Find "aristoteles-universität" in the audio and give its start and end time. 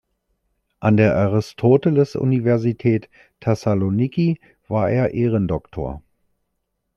1.15-3.07